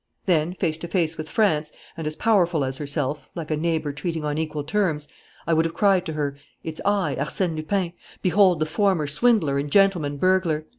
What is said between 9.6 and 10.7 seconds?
gentleman burglar!